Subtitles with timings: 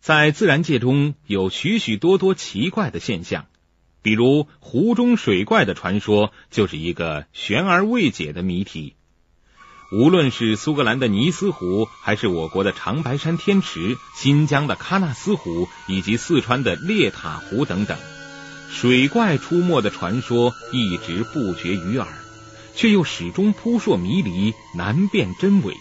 [0.00, 3.46] 在自然界中有许许多多奇怪的现象，
[4.00, 8.94] 比如湖中水怪的传说就是一个悬而未解的谜题。
[9.92, 17.98] 无论是苏格兰的尼斯湖，还是我国的长白山天池、新疆的喀纳斯湖以及四川的列塔湖等等，
[18.70, 22.08] 水怪出没的传说一直不绝于耳，
[22.74, 25.74] 却又始终扑朔迷离，难辨真伪。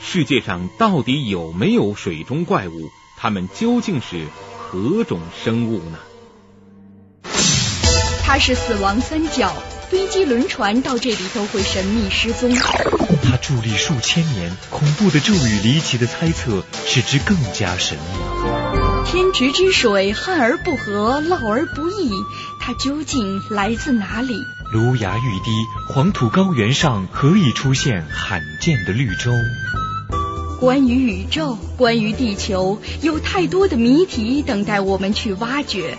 [0.00, 2.88] 世界上到底有没有水中怪物？
[3.22, 5.98] 它们究竟是何种生物呢？
[8.24, 9.52] 它是死亡三角，
[9.90, 12.50] 飞机、轮船到这里都会神秘失踪。
[12.54, 19.04] 它伫立数千年，恐怖的咒语、离奇的猜测，使之更加神秘。
[19.04, 22.10] 天池之水旱而不涸，涝而不溢，
[22.58, 24.40] 它究竟来自哪里？
[24.72, 25.50] 芦芽欲滴，
[25.92, 29.30] 黄土高原上何以出现罕见的绿洲？
[30.60, 35.96] 关于宇宙，关于地球，有太多的谜题等待我们去挖掘。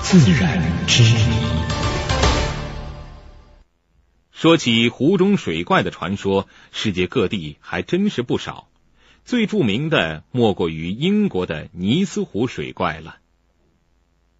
[0.00, 1.18] 自然之谜。
[4.32, 8.66] 说起湖中水怪的传说，世界各地还真是不少。
[9.26, 13.18] 最著名的莫过于英国的尼斯湖水怪了。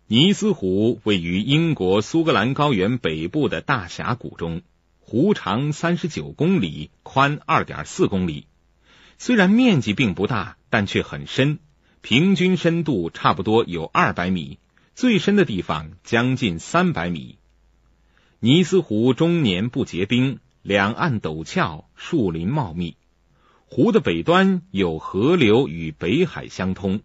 [0.07, 4.63] 尼斯湖位于英国苏格兰高原北部的大峡谷中，
[5.01, 8.47] 湖长三十九公里，宽二点四公里。
[9.19, 11.59] 虽然面积并不大，但却很深，
[12.01, 14.59] 平均深度差不多有二百米，
[14.95, 17.39] 最深的地方将近三百米。
[18.39, 22.97] 尼斯湖终年不结冰，两岸陡峭，树林茂密。
[23.67, 27.01] 湖的北端有河流与北海相通。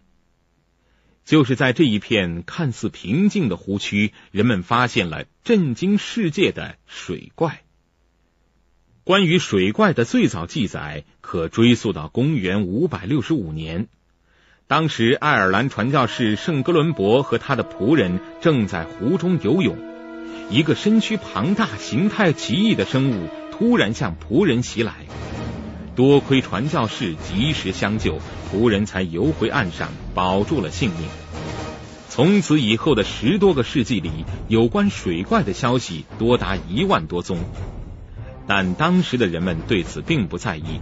[1.26, 7.63] 就是在这一片看似平静的湖区，人们发现了震惊世界的水怪。
[9.06, 13.88] 关于水怪的最早记载可追溯到公元五百六十五年，
[14.68, 19.78] 当时爱尔兰传教士圣哥伦伯和他的仆人正在湖中游泳，
[20.50, 24.94] 一个身躯庞大、形态奇异的生物突然向仆人袭来，
[25.98, 31.10] 多亏传教士及时相救，仆人才游回岸上，保住了性命。
[32.08, 37.38] 从此以后的十多个世纪里，有关水怪的消息多达一万多宗。
[38.46, 40.82] 但当时的人们对此并不在意，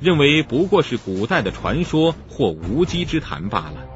[0.00, 3.86] 认为不过是古代的传说或无稽之谈罢了。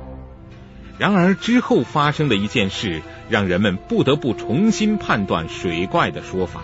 [0.98, 6.62] 然而之后发生的一件事，让人们不得不重新判断水怪的说法。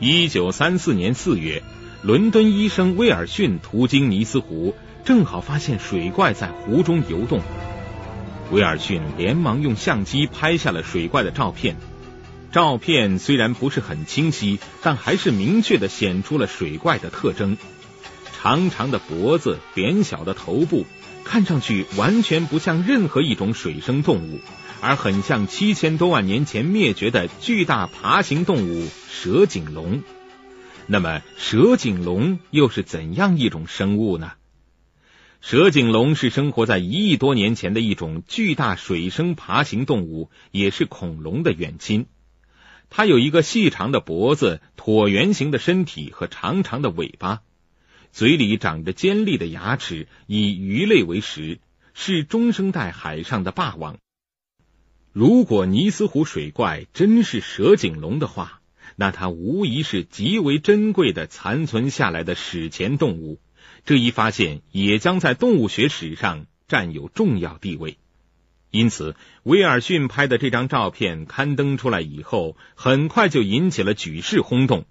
[0.00, 1.62] 一九三四年四月，
[2.02, 7.40] 伦敦医生威尔逊途经尼斯湖，正好发现水怪在湖中游动。
[8.50, 11.76] 威尔逊连忙用相机拍下了水怪的照片。
[12.52, 17.56] 照片虽然不是很清晰，但还是明确的显出了水怪的特征：
[18.36, 20.84] 长长的脖子，扁小的头部，
[21.24, 24.40] 看上去完全不像任何一种水生动物，
[24.80, 30.02] 而很像七千多万年前灭绝的巨大爬行动物蛇颈龙。
[30.88, 34.32] 那么，蛇颈龙又是怎样一种生物呢？
[35.40, 42.06] 蛇颈龙是生活在一亿多年前的一种巨大水生爬行动物，也是恐龙的远亲。
[42.90, 47.40] 它有一个细长的脖子、椭圆形的身体和长长的尾巴，
[48.12, 51.60] 嘴里长着尖利的牙齿，以鱼类为食，
[51.94, 53.96] 是中生代海上的霸王。
[55.12, 58.60] 如果尼斯湖水怪真是蛇颈龙的话，
[58.96, 63.40] 那它无疑是极为珍贵的残存下来的史前动物。
[63.84, 67.98] 这一发现也将在动物学史上占有重要地位。
[68.70, 74.84] 因此，威尔逊拍的这张照片刊登出来以后，很快就引起了举世轰动。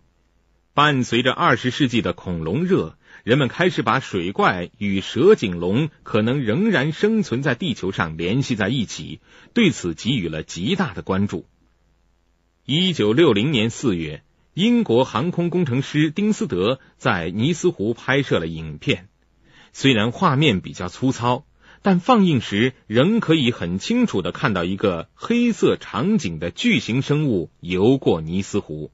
[0.73, 9.19] 伴随着二十世纪的恐龙热，人们开始把水怪与蛇颈龙可能仍然生存在地球上联系在一起，
[9.53, 11.45] 对此给予了极大的关注。
[12.65, 14.23] 一九六零年四月，
[14.53, 19.09] 英国航空工程师丁斯德在尼斯湖拍摄了影片，
[19.73, 21.45] 虽然画面比较粗糙。
[21.81, 28.91] 但放映时仍可以很清楚的看到一个黑色场景的巨型生物游过尼斯湖。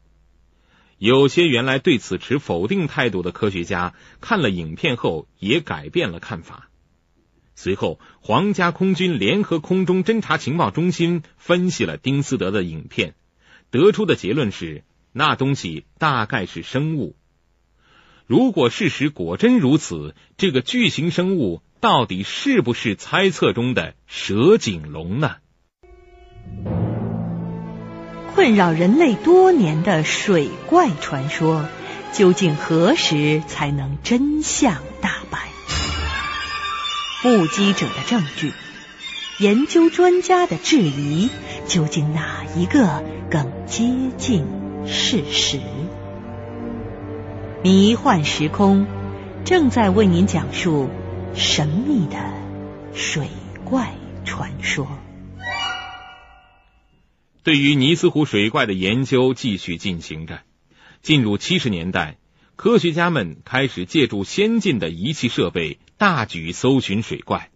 [0.98, 6.70] 有些原来对此持否定态度的科学家看了影片后也改变了看法。
[7.56, 13.16] 随后，皇家空军联合空中侦察情报中心分析了丁斯德的影片，
[13.72, 17.16] 得出的结论是那东西大概是生物。
[18.26, 21.62] 如果事实果真如此，这个巨型生物。
[21.86, 25.36] 到底是不是猜测中的蛇颈龙呢？
[28.34, 31.68] 困扰人类多年的水怪传说，
[32.12, 35.48] 究竟何时才能真相大白？
[37.24, 38.52] 目击者的证据，
[39.38, 41.30] 研究专家的质疑，
[41.68, 44.48] 究竟哪一个更接近
[44.88, 45.60] 事实？
[47.62, 48.88] 迷幻时空
[49.44, 50.90] 正在为您讲述
[51.38, 52.18] 神秘的
[52.94, 53.28] 水
[53.66, 53.94] 怪
[54.24, 54.88] 传说。
[57.44, 60.42] 对于尼斯湖水怪的研究继续进行着。
[61.02, 62.18] 进入七十年代，
[62.56, 67.52] 科学家们开始借助先进的仪器设备，大举搜寻水怪。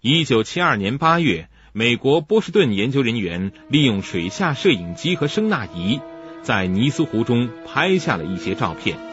[0.00, 6.00] 一九七二年八月，美国波士顿研究人员利用水下摄影机和声纳仪，
[6.42, 9.09] 在尼斯湖中拍下了一些照片。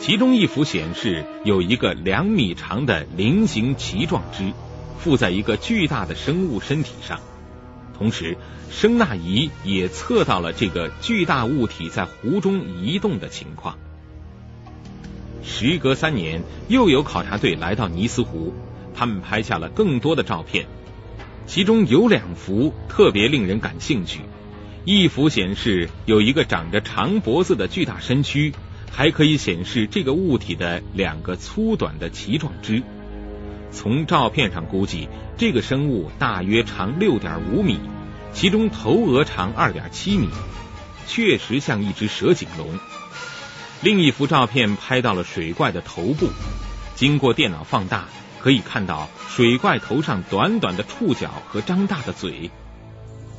[0.00, 4.54] 其中一幅显示有一个两米长的菱形鳍状肢，
[4.98, 7.20] 附在一个巨大的生物身体上。
[7.98, 8.38] 同时，
[8.70, 13.76] 声纳仪也测到了这个巨大物体在湖中移动的情况。
[15.42, 18.54] 时隔三年，又有考察队来到尼斯湖，
[18.94, 20.64] 他们拍下了更多的照片，
[21.46, 24.20] 其中有两幅特别令人感兴趣。
[24.86, 28.54] 一幅显示有一个长着长脖子的巨大身躯，
[28.90, 32.82] 还可以显示这个物体的两个粗短的鳍状肢。
[33.72, 37.78] 从照片上估计，这个生物大约长六点五米，
[38.32, 40.28] 其中头额长二点七米，
[41.06, 42.78] 确实像一只蛇颈龙。
[43.82, 46.28] 另一幅照片拍到了水怪的头部，
[46.96, 48.08] 经过电脑放大，
[48.40, 52.50] 可以看到水怪头上短短的触角和张大的嘴。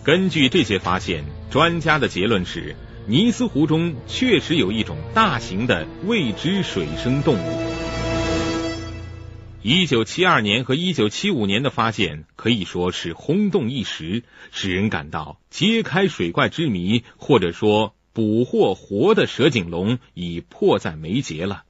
[0.03, 2.75] 根据这些发现，专家的结论是，
[3.07, 7.71] 尼斯湖中确实有一种大型的未知水生动物。
[9.63, 21.63] 一九七二年和一九七五年的发现可以说是轰动一时，使人感到揭开水怪之谜，或者说捕获活的蛇颈龙已迫在眉睫了。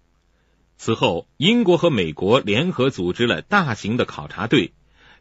[0.78, 4.74] 此后，英国和美国联合组织了大型的考察队，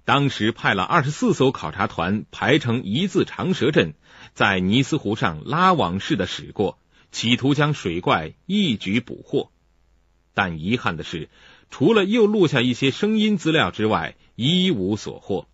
[0.04, 3.94] 当时派了二十四艘考察团排成一字长蛇阵，
[4.40, 6.78] 在尼斯湖上拉网式的驶过，
[7.12, 9.50] 企图将水怪一举捕获。
[10.32, 11.28] 但遗憾的是。
[11.68, 15.46] 除了又录下一些声音资料之外，一无所获。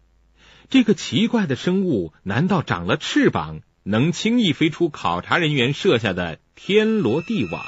[0.71, 7.65] 这个奇怪的生物难道长了翅膀，能轻易飞出考察人员设下的天罗地网？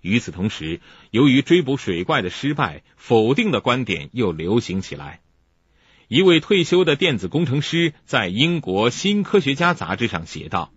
[0.00, 0.80] 与此同时，
[1.12, 5.20] 由于追捕水怪的失败，否定的观点又流行起来。
[6.08, 10.72] 一位退休的电子工程师在英国《新科学家》杂志上写道：“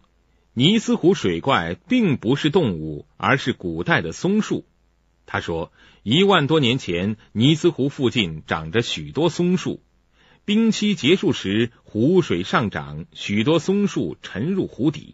[0.55, 4.65] 尼斯湖水怪并不是动物，而是古代的松树。”
[5.27, 5.71] 他说
[6.01, 9.83] ：“一万多年前，尼斯湖附近长着许多松树。
[10.45, 15.13] 冰期结束时，湖水上涨，许多松树沉入湖底。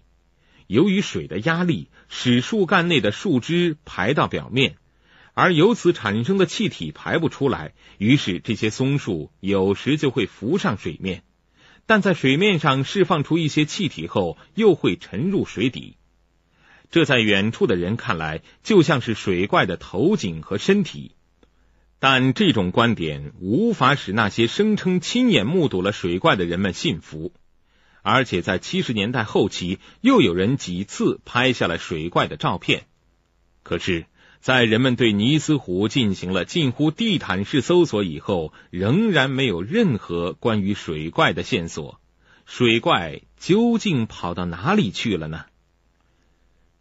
[0.67, 4.77] 由于水的压力，使树干内的树枝排到表面，
[5.36, 11.24] 而由此产生的气体排不出来，于是这些松树有时就会浮上水面，
[11.86, 15.98] 但在水面上释放出一些气体后，又会沉入水底。”
[16.90, 21.12] 这在远处的人看来就像是水怪的头颈和身体，
[22.00, 27.34] 但这种观点无法使那些声称亲眼目睹了水怪的人们信服。
[28.02, 32.86] 而且在七十年代后期，又有人几次拍下了水怪的照片。
[33.64, 34.06] 可是，
[34.45, 42.00] 在人们对尼斯湖进行了近乎地毯式搜索以后，仍然没有任何关于水怪的线索。
[42.46, 45.46] 水怪究竟跑到哪里去了呢？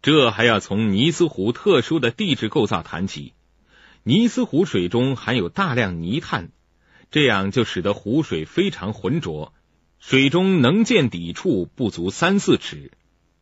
[0.03, 3.33] 这还要从尼斯湖特殊的地质构造谈起。
[4.03, 6.51] 尼斯湖水中含有大量泥炭，
[7.09, 9.53] 这样就使得湖水非常浑浊，
[9.97, 12.91] 水中能见底处不足三四尺，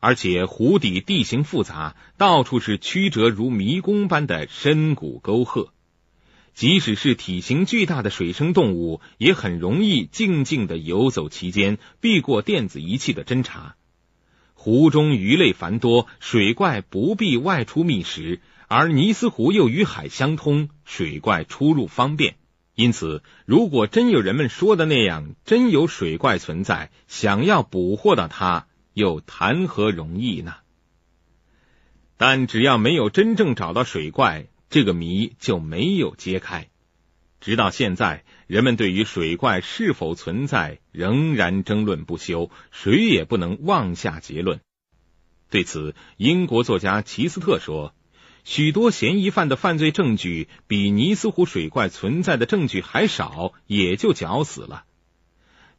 [0.03, 5.72] 而且湖底地形复杂，到处是曲折如迷宫般的深谷沟壑。
[6.53, 13.77] 即使是体型巨大的水生动物，也很容易静静的游走其间，避过电子仪器的侦查。
[14.55, 22.36] 湖中鱼类繁多，水怪不必外出觅食，而尼斯湖又与海相通，水怪出入方便。
[22.75, 30.55] 因此，如果真有人们说的那样，真有水怪存在，想要捕获到它，又谈何容易呢？
[32.17, 36.69] 但只要没有真正找到水怪，这个谜就没有揭开。
[37.41, 44.62] 直到现在，人们对于水怪是否存在仍然争论不休，谁也不能妄下结论。
[45.50, 47.93] 对此，英国作家齐斯特说
[48.45, 54.85] ：“许多嫌疑犯的犯罪证据比尼斯湖水怪存在的证据还少，也就绞死了。”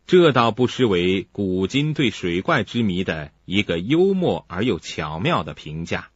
[0.07, 6.11] 这倒不失为古今对水怪之谜的一个幽默而又巧妙的评价。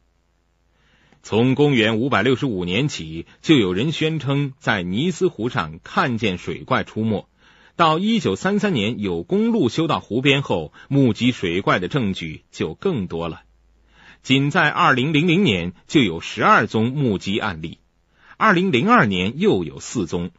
[1.23, 7.27] 从公元五百六十五年起，就有人宣称在尼斯湖上看见水怪出没。
[7.75, 13.41] 到一九三三年，有公路修到湖边后，目击水怪的证据就更多了。
[14.21, 17.79] 仅在二零零零年就有十二宗目击案例，
[18.37, 20.31] 二零零二年又有四宗。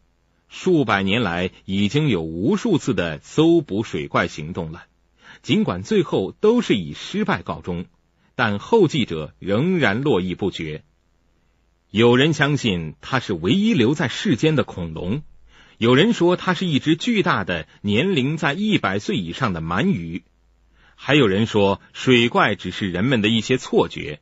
[0.51, 4.85] 数百年来，已经有无数次的搜捕水怪行动了。
[5.41, 7.87] 尽管最后都是以失败告终。
[8.37, 10.83] 但后继者仍然络绎不绝。
[11.91, 15.23] 有人相信它是唯一留在世间的恐龙，
[15.77, 20.23] 有人说它是一只巨大的、年龄在一百岁以上的鳗鱼，
[20.95, 24.21] 还有人说水怪只是人们的一些错觉。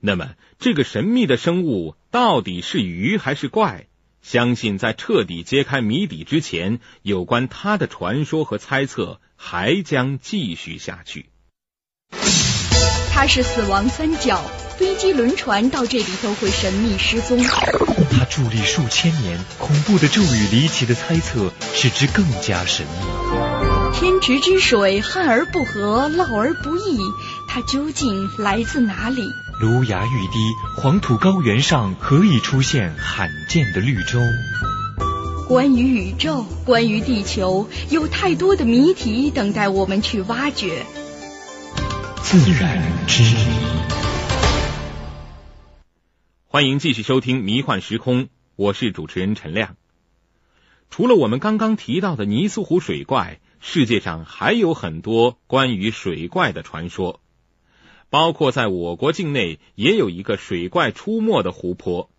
[0.00, 3.86] 那么，这个神秘的生物到底是鱼还是怪？
[4.26, 11.26] 相信在彻底揭开谜底之前，有关他的传说和猜测还将继续下去。
[13.12, 14.42] 他是死亡三角，
[14.76, 17.38] 飞机、轮船到这里都会神秘失踪。
[17.38, 23.94] 他伫立数千年，恐怖的咒语、离奇的猜测使之更加神秘。
[23.94, 26.98] 天池之水，旱而不涸，涝而不溢，
[27.46, 29.22] 它究竟来自哪里？
[29.58, 34.20] 芦芽欲滴，黄土高原上何以出现罕见的绿洲？
[35.48, 40.84] 关于宇宙，关于地球，有太多的谜题等待我们去挖掘。
[42.22, 43.46] 自然之谜，
[46.48, 48.24] 欢迎继续收听《迷幻时空》，
[48.56, 49.76] 我是主持人陈亮。
[50.90, 57.20] 除了我们刚刚提到的尼斯湖水怪，世界上还有很多关于水怪的传说，
[58.10, 62.10] 包括在我国境内也有一个水怪出没的湖泊。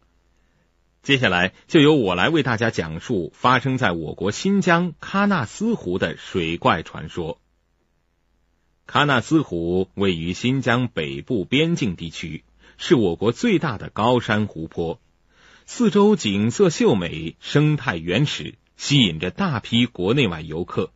[1.04, 7.40] 接下来就由我来为大家讲述发生在我国新疆喀纳斯湖的水怪传说。
[8.86, 12.44] 喀纳斯湖位于新疆北部边境地区，
[12.78, 15.00] 是我国最大的高山湖泊，
[15.66, 20.92] 四周景色秀美，生态原始，吸引着大批国内外游客。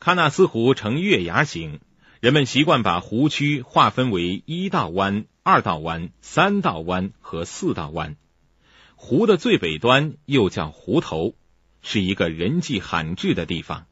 [0.00, 1.80] 喀纳斯湖呈月牙形，
[2.24, 8.16] 人们习惯把湖区划分为一道湾、二道湾、三道湾和四道湾。
[8.96, 11.34] 湖的最北端又叫湖头，
[11.82, 13.84] 是一个人迹罕至的地方。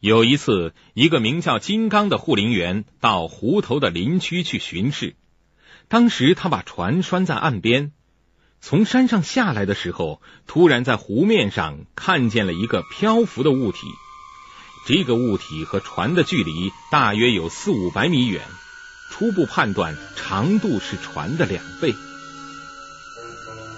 [0.00, 5.16] 有一次，一个名叫金刚的护林员到湖头的林区去巡视。
[5.88, 7.92] 当时他把船拴在岸边，
[8.60, 13.86] 从山上下来的时候，突然在湖面上看见了一个漂浮的物体。
[14.88, 18.40] 这个物体和船的距离大约有四五百米远，
[19.10, 21.94] 初步判断长度是船的两倍。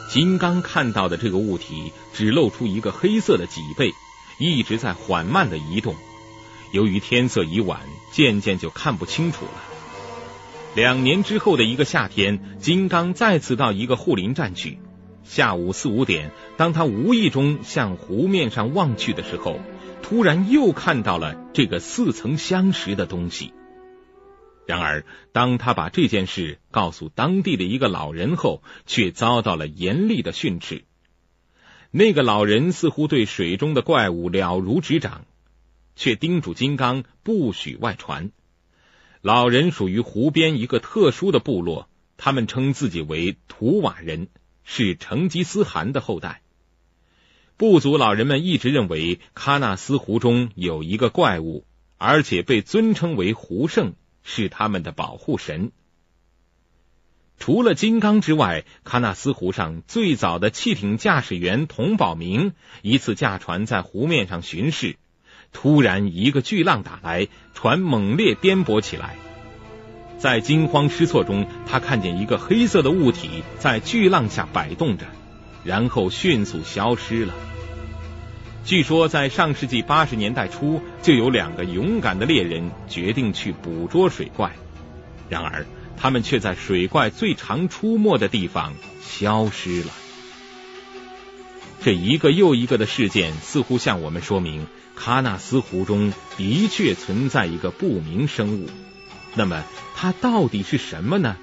[0.09, 3.93] 金刚看到的这个物体只露出一个黑色的脊背，
[4.38, 5.97] 一直在缓慢的移动。
[6.71, 7.81] 由于天色已晚，
[8.12, 9.64] 渐渐就看不清楚了。
[10.76, 14.79] 两年之后的一个夏天，金刚再次到一个护林站去。
[15.25, 19.59] 下午四五点，当他无意中向湖面上望去的时候，
[20.02, 23.52] 突然又看到了这个似曾相识的东西。
[24.66, 30.85] 然而，当他把这件事告诉当地的一个老人后，却遭到了严厉的训斥。
[31.90, 35.25] 那个老人似乎对水中的怪物了如指掌。
[35.97, 38.30] 却叮嘱金刚不许外传。
[39.21, 44.28] 老人属于湖边一个特殊的部落，他们称自己为图瓦人，
[44.64, 46.40] 是成吉思汗的后代。
[47.61, 51.67] 部族老人们一直认为喀纳斯湖中有一个怪物，
[51.99, 55.71] 而且被尊称为湖圣，是他们的保护神。
[57.38, 64.97] 除了金刚之外，喀纳斯湖上最早的汽艇驾驶员童宝明一次驾船在湖面上巡视。
[65.52, 69.17] 突然，一个巨浪打来，船猛烈颠簸起来。
[70.17, 75.05] 在惊慌失措中，他看见一个黑色的物体在巨浪下摆动着，
[75.64, 77.35] 然后迅速消失了。
[78.64, 84.52] 据说，在上世纪八十年代初，就有两个勇敢的猎人决定去捕捉水怪，
[85.29, 89.93] 然而他们却在水怪最常出没的地方消失了。
[91.83, 94.67] 这一个又一个的事件，似乎向我们说明。
[94.99, 98.69] 喀纳斯湖中的确存在一个不明生物，
[99.35, 99.64] 那么
[99.97, 101.38] 它到底是什么呢？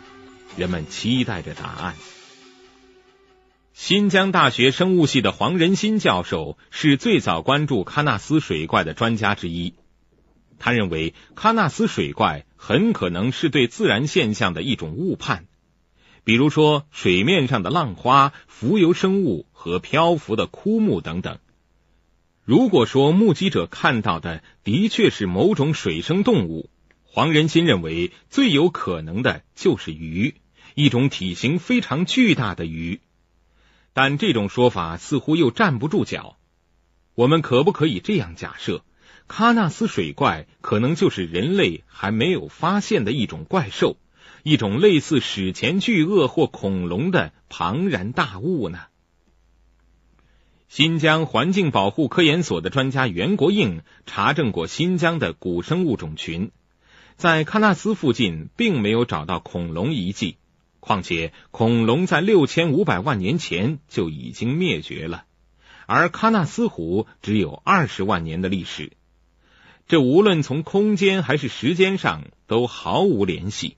[0.55, 1.95] 人们期待着答案。
[3.79, 9.75] 新疆大学生物系的黄仁新教授是最早关注喀纳斯水怪的专家之一。
[10.57, 15.45] 他认为，喀纳斯水怪很可能是对自然现象的一种误判，
[16.23, 21.37] 比如说水面上的浪花、浮游生物和漂浮的枯木等等。
[22.43, 26.71] 如果说目击者看到的的确是某种水生动物，
[27.03, 30.33] 黄仁新认为最有可能的就是鱼，
[30.73, 33.01] 一种体型非常巨大的鱼。
[33.99, 36.37] 但这种说法似乎又站不住脚。
[37.15, 38.83] 我们可不可以这样假设，
[39.27, 43.97] 喀纳斯水怪可能就是人类还没有发现的一种怪兽，
[44.43, 48.81] 一种类似史前巨鳄或恐龙的庞然大物呢？
[50.69, 56.51] 新疆环境保护科研所的专家袁国应查证过新疆的古生物种群，
[57.15, 60.37] 在喀纳斯附近并没有找到恐龙遗迹。
[60.87, 65.25] 况且，恐龙在六千五百万年前就已经灭绝了，
[65.85, 68.93] 而喀纳斯湖只有二十万年的历史，
[69.87, 73.75] 这无论从空间还是时间上都毫无联系。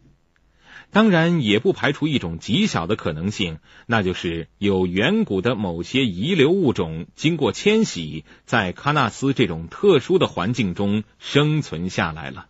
[0.92, 12.48] 当然，也不排除一种极小的可能性，那就是有远古的某些遗留物种经过迁徙，在喀纳斯这种特殊的环境中生存下来了。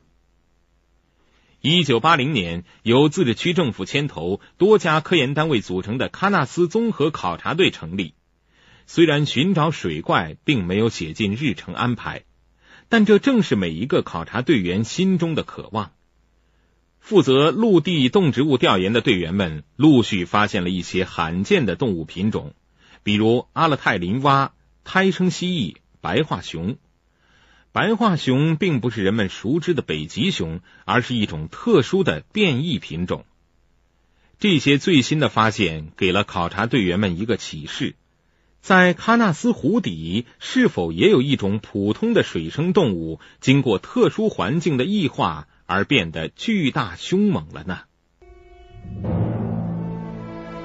[1.62, 8.13] 一九八零年，由自治区政府牵头、多家科研单位组成的喀纳斯综合考察队成立。
[8.88, 12.24] 虽然寻找水怪并没有写进日程安排，
[12.88, 15.92] 但这正是每一个考察队员心中的渴望。
[17.01, 22.54] 负责陆地动植物调研的队员们陆续发现了一些罕见的动物品种，
[23.04, 24.54] 比如阿勒泰林蛙、
[24.86, 26.78] 胎生蜥蜴、白化熊。
[27.71, 33.25] 白化熊并不是人们熟知的北极熊，而是一种特殊的变异品种。
[34.39, 37.95] 这些最新的发现给了考察队员们一个启示：
[38.61, 47.81] 在喀纳斯湖底，是否也有一种普通的水生动物，经过特殊环境的异化而变得巨大凶猛了呢？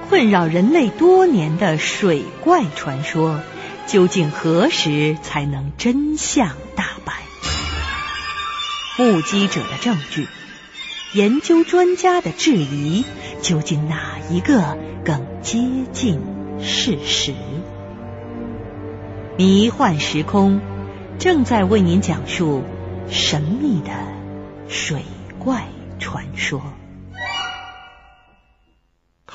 [0.09, 3.41] 困扰人类多年的水怪传说。
[3.87, 7.13] 究竟何时才能真相大白？
[8.97, 10.27] 目击者的证据，
[11.13, 13.05] 研究专家的质疑，
[13.41, 15.59] 究竟哪一个更接
[15.91, 16.19] 近
[16.59, 17.33] 事实？
[19.37, 20.61] 迷幻时空
[21.19, 22.63] 正在为您讲述
[23.09, 23.91] 神秘的
[24.67, 25.03] 水
[25.37, 25.67] 怪
[25.99, 26.61] 传说。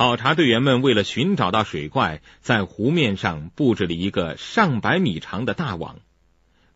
[0.00, 5.96] 考察队员们为了寻找到水怪，在湖面上布置了一个上百米长的大网。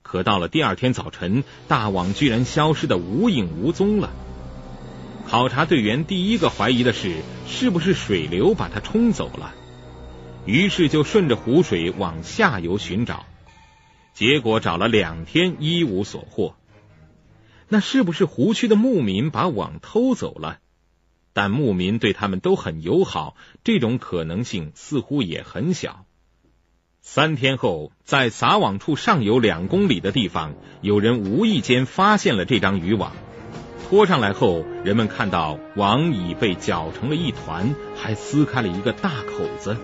[0.03, 4.11] 可到了第二天早晨，大网居然消失的无影无踪了。
[5.27, 9.55] 考察队员第一个怀疑的是，是不是水流把它冲走了？
[10.45, 13.25] 于是就顺着湖水往下游寻找，
[14.13, 16.57] 结果找了两天一无所获。
[17.71, 20.59] 那是不是湖区的牧民把网偷走了？
[21.35, 26.07] 但牧民对他们都很友好，这种可能性似乎也很小。
[27.03, 33.13] 三天后，在撒网处上游两公里的地方，有人无意间发现了这张渔网。
[33.87, 39.77] 拖上来后，人们看到网已被搅成了一团，还撕开了一个大口子。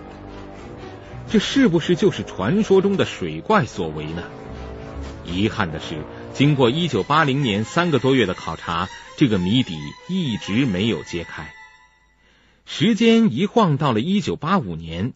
[1.29, 4.23] 这是不是就是传说中的水怪所为呢？
[5.27, 5.97] 遗憾的是。
[6.33, 8.89] 经过一九八零年三个多月的考察，
[9.21, 9.79] 这个谜底
[10.09, 11.53] 一直没有揭开。
[12.65, 15.13] 时间一晃到了一九八五年，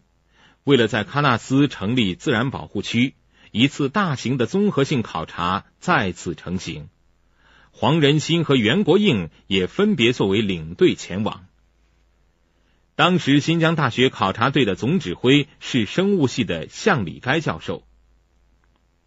[0.63, 3.15] 为了在喀纳斯成立自然保护区，
[3.49, 6.87] 一次大型的综合性考察再次成型。
[7.71, 11.47] 黄仁新和袁国应也分别作为领队前往。
[12.93, 17.81] 当时新疆大学考察队的总指挥是生物系的向礼该教授。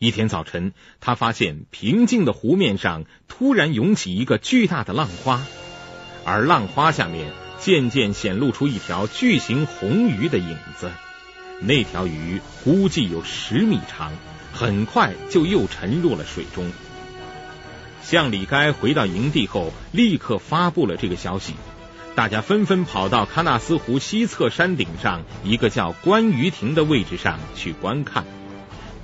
[0.00, 5.44] 一天早晨，他发现平静的湖面上突然涌起一个巨大的浪花，
[6.24, 10.92] 而浪花下面渐渐显露出一条巨型红鱼的影子。
[11.58, 14.12] 那条鱼估计有十米长，
[14.52, 16.70] 很快就又沉入了水中。
[18.00, 21.54] 向李该回到营地后，立刻发布了这个消息，
[22.14, 28.24] 大家纷纷跑到喀纳斯湖西侧山顶上一个叫观鱼亭的位置上去观看。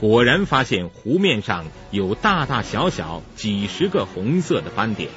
[0.04, 5.08] 果然发现湖面上有大大小小几十个红色的斑点，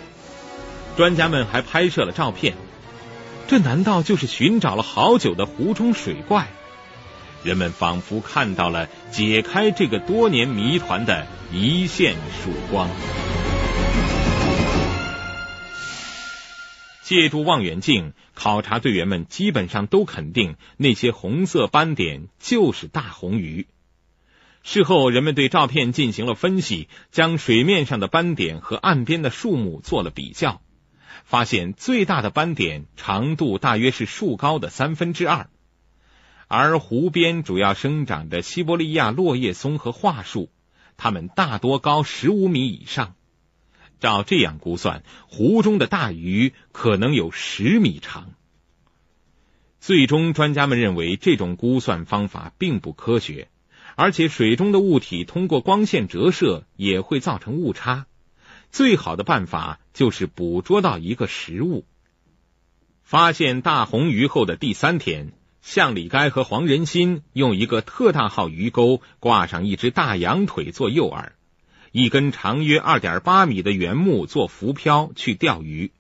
[0.96, 2.56] 专家们还拍摄了照片。
[3.50, 6.48] 这难道就是寻找了好久的湖中水怪？
[7.44, 12.90] 人们仿佛看到了解开这个多年谜团的一线曙光。
[17.02, 23.68] 借助望远镜，考察队员们基本上都肯定那些红色斑点就是大红鱼。
[24.64, 30.62] 事后，人们对照片进行了分析，将水面上的斑点和岸边的树木做了比较，
[31.24, 35.50] 发现最大的斑点长度大约是树高的三分之二，
[36.48, 40.50] 而湖边主要生长着西伯利亚落叶松和桦树，
[40.98, 43.16] 它们大多高十五米以上。
[44.00, 48.34] 照这样估算，湖中的大鱼可能有十米长。
[49.80, 53.48] 最终，专家们认为这种估算方法并不科学，
[54.00, 58.06] 而且水中的物体通过光线折射也会造成误差。
[58.70, 61.84] 最好的办法就是捕捉到一个实物。
[63.02, 65.32] 发现大红鱼后的第三天，
[65.64, 71.32] 向里该和黄仁新用一个特大号鱼钩挂上一只大羊腿做诱饵，
[71.92, 75.92] 一根长约二点八米的圆木做浮漂去钓鱼。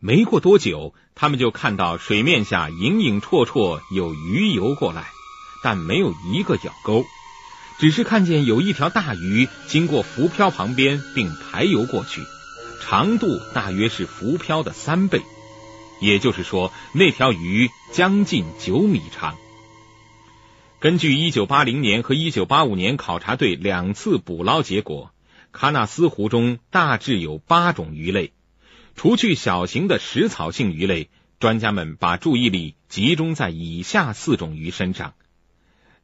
[0.00, 5.06] 没过多久，他们就看到水面下影影绰绰有鱼游过来，
[5.64, 7.06] 但没有一个咬钩，
[7.78, 12.20] 只是看见有一条大鱼经过浮漂旁边并排游过去，
[12.82, 15.22] 长度大约是浮漂的三倍。
[16.00, 19.38] 也就是说，那条鱼将近九米长。
[20.80, 25.12] 根据一九八零年和一九八五年考察队两次捕捞结果，
[25.50, 28.34] 喀纳斯湖中大致有八种鱼类。
[28.96, 31.08] 除去小型的食草性鱼类，
[31.40, 35.14] 专家们把注意力集中在以下四种鱼身上，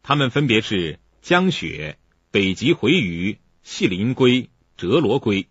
[0.03, 1.99] 它们分别是江雪、
[2.31, 5.47] 北极回鱼、细鳞龟、折罗龟。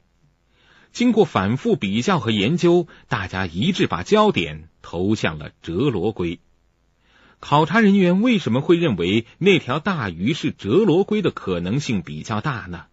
[0.92, 6.40] 经过反复比较和研究，大家一致把焦点投向了折罗龟。
[7.40, 12.88] 考察人员为什么会认为那条大鱼是折罗龟的可能性比较大呢？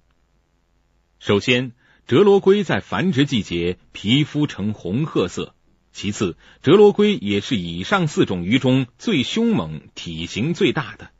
[1.18, 1.72] 首先，
[2.06, 5.54] 折罗龟在繁殖季节皮肤呈红褐色；
[5.92, 11.10] 其次，折罗龟也是以上四种鱼中最凶猛、体型最大的。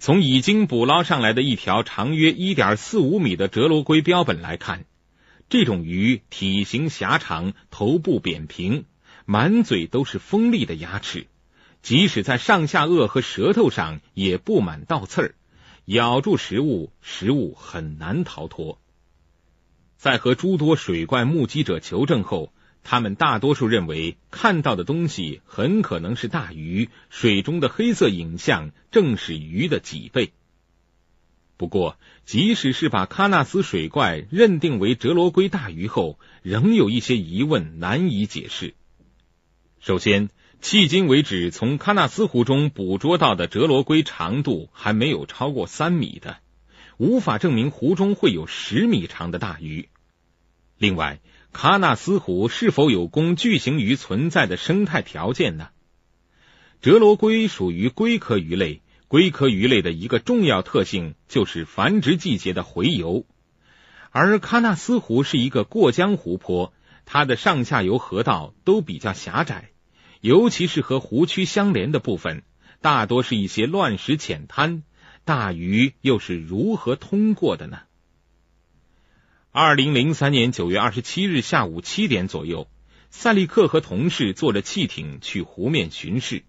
[0.00, 4.86] 从已经捕捞上来的一条长约一点四五米的折罗龟标本来看。
[5.50, 8.86] 这种鱼体型狭长，头部扁平，
[9.26, 11.26] 满嘴都是锋利的牙齿，
[11.82, 15.34] 即使在上下颚和舌头上也布满倒刺儿，
[15.84, 18.80] 咬住食物，食物很难逃脱。
[19.98, 30.32] 在和诸多水怪目击者求证后，他们大多数认为看到的东西很可能是大鱼，水中的黑色影像正是鱼的几倍。
[31.56, 38.72] 不过，即使是把喀纳斯水怪认定为折罗龟大鱼后，仍有一些疑问难以解释。
[39.78, 40.30] 首先，
[40.62, 46.38] 迄今为止，从喀纳斯湖中捕捉到的折罗龟长度还没有超过三米的，
[46.96, 49.90] 无法证明湖中会有十米长的大鱼。
[50.78, 51.20] 另外，
[51.52, 55.68] 喀纳斯湖是否有供巨型鱼存在的生态条件呢？
[56.80, 58.82] 折罗龟属于龟科鱼类。
[59.08, 63.26] 龟壳鱼类的一个重要特性就是繁殖季节的洄游，
[64.12, 66.72] 而喀纳斯湖是一个过江湖泊，
[67.06, 69.70] 它的上下游河道都比较狭窄，
[70.20, 72.44] 尤其是和湖区相连的部分，
[72.80, 74.84] 大多是一些乱石浅滩，
[75.24, 77.80] 大鱼又是如何通过的呢？
[79.52, 82.68] 二零零三年九月二十七日下午七点左右，
[83.10, 86.44] 赛利克和同事坐着汽艇去湖面巡视。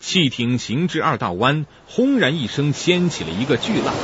[0.00, 3.94] 汽艇行至二道湾，轰然一声，掀起了一个巨浪。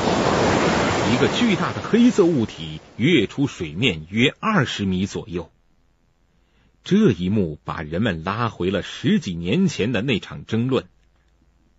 [1.13, 5.51] 一个巨大的黑色物体跃出水面约二十米左右。
[6.85, 10.85] 这一幕把人们拉回了十几年前的那场争论。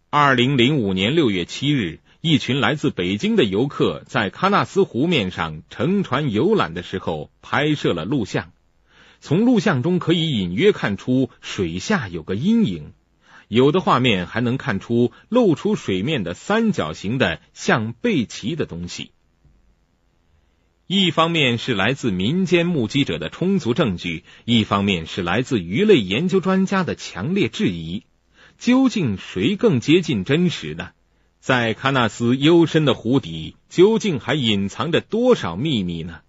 [0.09, 8.53] 二零零五年六月七日，一群来自北京的游客在喀纳斯湖面上乘船游览的时候拍摄了录像。
[9.19, 12.93] 从录像中可以隐约看出水下有个阴影。
[13.49, 19.11] 有的画面还能看出露出水面的三角形的像背鳍的东西。
[20.87, 28.05] 一方面是来自民间目击者的充足证据，一方面是来自鱼类研究专家的强烈质疑。
[28.57, 30.91] 究竟谁更接近真实呢？
[31.43, 36.21] 在喀纳斯幽深的湖底，究竟还隐藏着多少秘密呢？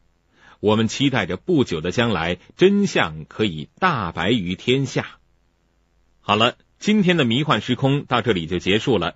[0.59, 5.07] 我们期待着不久的将来，真相可以大白于天下。
[6.21, 6.57] 好了。
[6.81, 9.15] 今天的迷幻时空到这里就结束了。